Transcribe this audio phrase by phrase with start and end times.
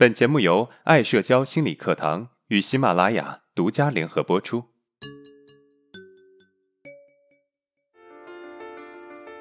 [0.00, 4.64] 本节目由爱社交心理课堂与喜马拉雅独家联合播出。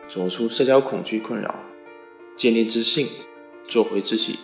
[0.10, 1.56] 走出社交恐惧困扰，
[2.36, 3.08] 建立自信，
[3.70, 4.38] 做回自己，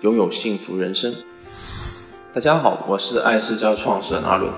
[0.00, 1.14] 拥有幸福人生。
[2.32, 4.50] 大家好，我是爱社交创始人阿伦。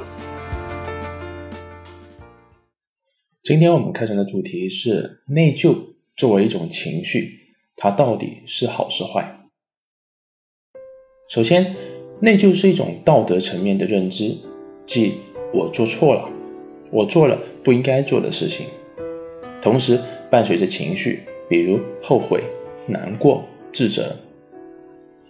[3.43, 9.41] 今天我们开场的主题是内疚作为一种情绪，它到底是好是坏？
[11.27, 11.75] 首先，
[12.21, 14.37] 内疚是一种道德层面的认知，
[14.85, 15.15] 即
[15.55, 16.29] 我做错了，
[16.91, 18.67] 我做了不应该做的事情，
[19.63, 19.99] 同时
[20.31, 22.41] 伴随着情绪，比如后悔、
[22.87, 24.15] 难过、自责。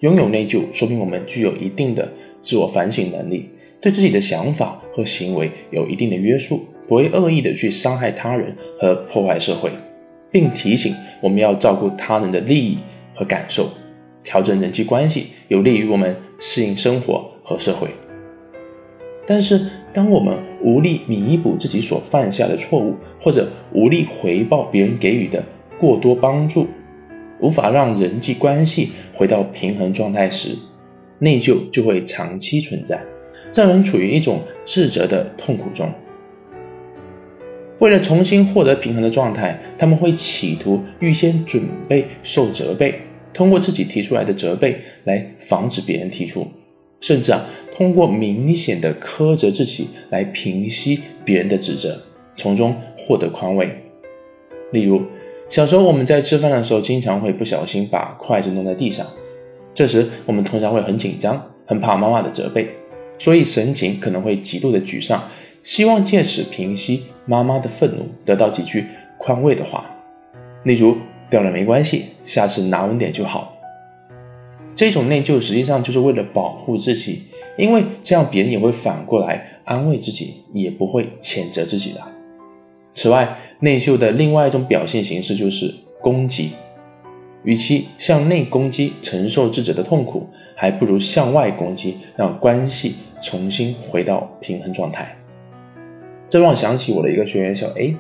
[0.01, 3.49] 拥有内疚，说明我们具有一定的自我反省能力，
[3.81, 6.61] 对自己的想法和行为有一定的约束。
[6.87, 9.71] 不会恶意的去伤害他人和破坏社会，
[10.31, 12.77] 并提醒我们要照顾他人的利益
[13.15, 13.71] 和感受，
[14.25, 17.89] 调整人际关系，有利于我们适应生活和社会。
[19.27, 19.61] 但是，
[19.93, 25.43] 当我们无力弥补自己所犯下的错误，或者无力回报别人给予的
[25.79, 26.67] 过多帮助，
[27.41, 30.57] 无法让人际关系回到平衡状态时，
[31.21, 33.03] 内疚就会长期存在，
[33.55, 35.89] 让人处于一种自责的痛苦中。
[37.79, 43.01] 为了重新获得平衡的状态，他们会企图预先准备受责备，
[43.35, 46.47] 通过自己提出来的责备来防止别人提出，
[47.01, 47.45] 甚至啊，
[47.77, 52.01] 通过明显的苛责自己来平息别人的指责，
[52.37, 53.69] 从中获得宽慰。
[54.71, 55.03] 例如，
[55.49, 59.07] 小时候我们在吃饭的时候，经常会不小心把筷子弄在地上，
[59.75, 62.69] 这时我们通常会很紧张，很怕妈妈的责备，
[63.19, 65.23] 所以神情可能会极度的沮丧。
[65.63, 68.85] 希望借此平息妈妈的愤怒，得到几句
[69.19, 69.91] 宽慰的话，
[70.65, 70.97] 例如
[71.35, 73.59] “掉了没关系，下次拿稳点就好”。
[74.73, 77.23] 这种内疚实际上就是为了保护自己，
[77.59, 82.01] 因为这样别人也会反过来安慰自己，也不会谴责自己的。
[82.95, 86.51] 此外，内疚的另外一种表现形式就是攻击。
[87.43, 95.17] 与其向内攻击，承受自己的痛苦，还不如向外攻击，让关系重新回到平衡状态。
[96.31, 97.97] 这让我想起我的一个学员小 A，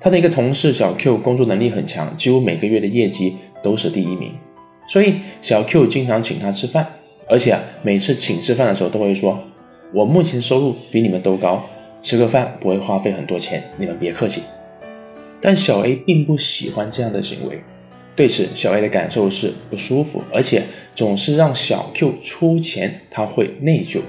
[0.00, 4.32] 他的一个同事小 Q 工作能力很强，几乎每个月的业绩都是第一名，
[4.88, 6.86] 所以小 Q 经常请他吃饭，
[7.26, 9.42] 而且啊每次请吃饭的时候都会说
[9.92, 11.64] ：“我目前收入比你们都高，
[12.00, 14.42] 吃个饭不会花费很多钱，你们别客气。”
[15.40, 17.60] 但小 A 并不喜欢这样的行为，
[18.14, 20.62] 对此小 A 的感受是不舒服，而且
[20.94, 24.00] 总是让小 Q 出钱，他会内疚。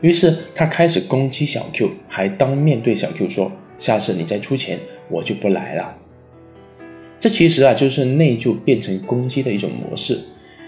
[0.00, 4.78] 于是他开始攻击小 Q，还当面对小 Q 说：“下次你再出钱，
[5.10, 5.96] 我就不来了。”
[7.20, 10.18] 这其实啊，就是内疚变成攻击的一种模式。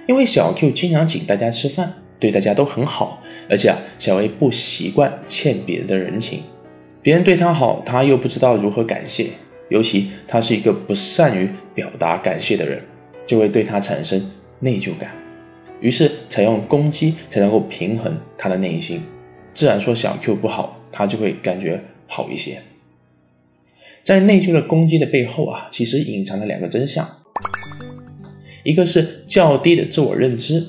[0.07, 6.43] 因为小 Q 经常请大家吃饭，对大家都很好，而且啊，小 A 不习惯欠别人的人情，
[7.01, 9.29] 别人对他好，他又不知道如何感谢，
[9.71, 12.83] 尤其他是一个不善于表达感谢的人，
[13.27, 14.21] 就会对他产生
[14.59, 15.11] 内疚感，
[15.81, 19.01] 于是采用攻击才能够平衡他的内心。
[19.55, 22.61] 自然说小 Q 不好，他就会感觉好一些。
[24.05, 27.09] 在内疚的攻击的背后啊，其实隐藏了两个真相：
[28.65, 30.65] 一个是较低的自我认知，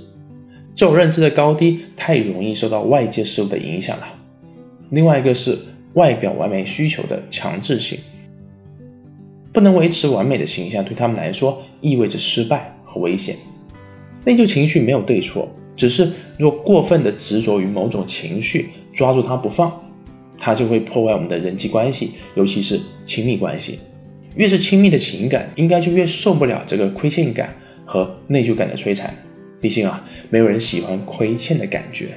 [0.75, 4.03] 自我认知的高低太容易受到外界事物的影响了；
[4.91, 5.57] 另外一个是
[5.93, 7.97] 外表完美需求的强制性，
[9.51, 13.35] 不能维持完美的形象，对他们来说意味着失败和危险。
[14.25, 15.49] 内疚情绪没有对错。
[15.75, 16.07] 只是，
[16.37, 19.82] 若过分的执着于某种情绪，抓住它不放，
[20.45, 23.79] 它就会破坏我们的人际关系，尤其是亲密关系。
[24.35, 27.55] 越是亲密的情感，应该就越受不了这个亏欠感
[27.85, 29.15] 和内疚感的摧残。
[29.61, 32.09] 毕竟啊，没有人喜欢亏欠的感觉。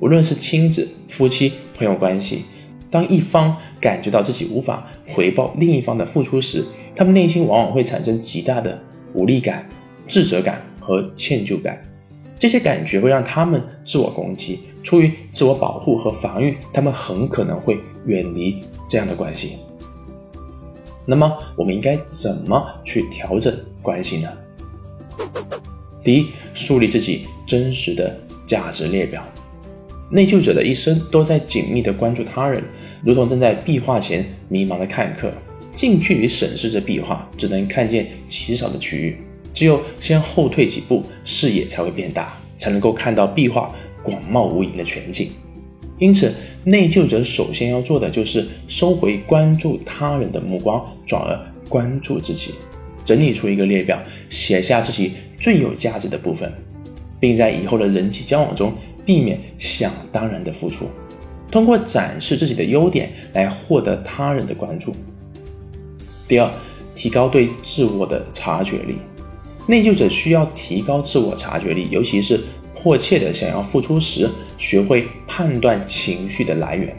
[0.00, 2.42] 无论是亲子、夫妻、朋友关系，
[2.90, 6.64] 当一方感觉到自己无法回报另一方的付出时，
[6.96, 8.76] 他们内心往往会产生极大的
[9.14, 9.64] 无力感、
[10.08, 11.80] 自责感和歉疚感。
[12.38, 19.58] 这些感觉会让他们自我攻击，出于自我保护和防御，他们很可能会远离这样的关系。
[21.04, 23.52] 那么，我们应该怎么去调整
[23.82, 24.28] 关系呢？
[26.04, 29.22] 第一，树立自己真实的价值列表。
[30.10, 32.62] 内疚者的一生都在紧密地关注他人，
[33.04, 35.32] 如同正在壁画前迷茫的看客，
[35.74, 39.18] 近距离审视着壁画，只能看见极少的区域。
[39.58, 43.74] 只有先后退几步，视野才会变大，才能够看到壁画
[44.04, 45.30] 广袤无垠的全景。
[45.98, 46.32] 因此，
[46.62, 51.36] 内疚者首先要做的就是收回关注他人的目光，转而
[51.68, 52.54] 关注自己，
[53.04, 54.00] 整理出一个列表，
[54.30, 56.52] 写下自己最有价值的部分。
[57.18, 58.72] 并在以后的人际交往中
[59.04, 60.86] 避免想当然的付出，
[61.50, 64.94] 通过展示自己的优点来获得他人的关注。
[66.28, 66.48] 第二，
[66.94, 68.98] 提高对自我的察觉力。
[69.68, 72.40] 内疚者需要提高自我察觉力，尤其是
[72.74, 74.26] 迫切的想要付出时，
[74.56, 76.96] 学会判断情绪的来源。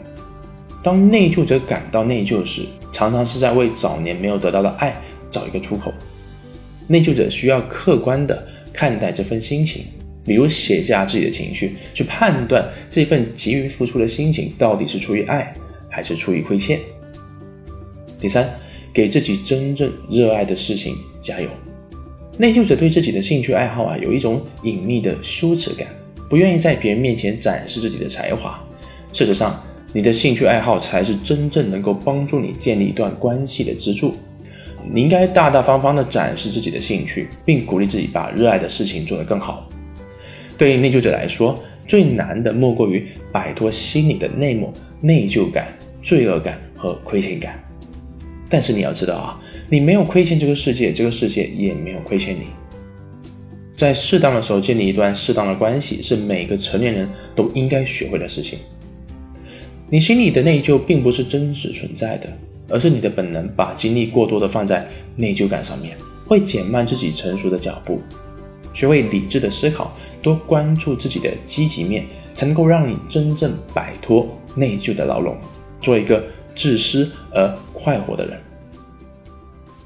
[0.80, 2.62] 当内疚者感到内疚时，
[2.92, 4.96] 常常是在为早年没有得到的爱
[5.32, 5.92] 找一个出口。
[6.86, 9.82] 内疚者需要客观的看待这份心情，
[10.24, 15.52] 比如写下自己的情绪，去判断这份急于付出的心情到底是出于爱
[15.90, 16.78] 还是出于亏欠。
[18.20, 18.48] 第三，
[18.92, 21.48] 给自己真正热爱的事情加油。
[22.40, 25.86] 内疚者对自己的兴趣爱好啊有一种隐秘的羞耻感，
[26.26, 28.58] 不愿意在别人面前展示自己的才华。
[29.12, 34.14] 事实上，你的兴趣爱好才是真正能够帮助你建立一段关系的支柱。
[34.90, 39.68] 你应该大大方方地展示自己的兴趣，并鼓励自己把热爱的事情做得更好。
[40.56, 44.72] 对于内疚者来说，最难的莫过于摆脱心里的内幕、
[45.02, 45.66] 内疚感、
[46.02, 47.62] 罪恶感和亏欠感。
[48.50, 52.42] 但是你要知道啊，你没有亏欠这个世界，这个世界也没有亏欠你。
[53.76, 58.58] 在适当的时候建立一段适当的关系，是每个成年人都应该学会的事情。
[59.88, 62.28] 你心里的内疚并不是真实存在的，
[62.68, 64.86] 而是你的本能把精力过多的放在
[65.16, 68.00] 内疚感上面，会减慢自己成熟的脚步。
[68.74, 72.04] 学会理智的思考，多关注自己的积极面，
[72.34, 75.36] 才能够让你真正摆脱内疚的牢笼，
[75.80, 76.24] 做一个
[76.54, 78.38] 自私而快活的人。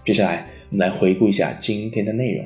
[0.05, 2.45] 接下来，我们来回顾一下今天的内容。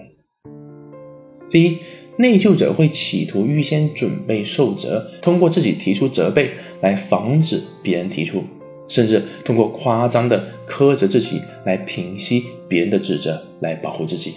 [1.50, 1.79] 第一。
[2.20, 6.50] 内疚者会企图预先准备受责，通过自己提出责备
[6.81, 8.43] 来防止别人提出，
[8.88, 14.32] 甚至通过夸张的苛责自己来平息别人的指责，来保护自己。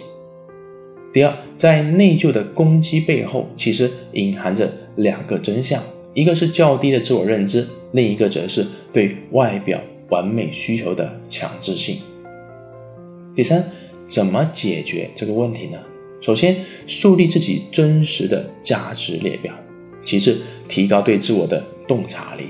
[1.12, 5.82] 第二，在内疚的攻击背后，其实隐含着两个真相：
[6.14, 9.80] 一个是较低的自我认知，另一个则是对外表
[10.10, 11.96] 完美需求的强制性。
[13.34, 13.64] 第三，
[14.08, 15.78] 怎么解决这个问题呢？
[16.20, 16.56] 首先，
[16.86, 19.52] 树立自己真实的价值列表；
[20.04, 22.44] 其次，提高对自我的洞察力；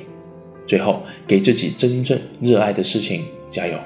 [0.67, 3.79] 最后，给自己真正热爱的事情加油。